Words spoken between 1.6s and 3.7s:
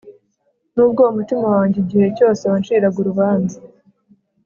igihe cyose wanshiraga urubanza